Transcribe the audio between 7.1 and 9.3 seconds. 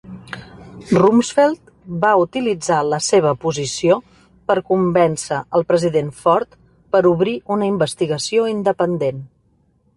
obrir una investigació independent.